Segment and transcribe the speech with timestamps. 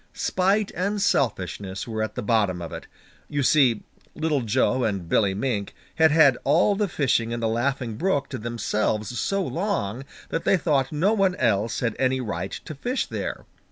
[0.13, 2.87] Spite and selfishness were at the bottom of it.
[3.29, 3.83] You see
[4.15, 8.39] Little Joe and Billy Mink had had all the fishing in the Laughing Brook to
[8.39, 13.45] themselves so long that they thought no one else had any right to fish there.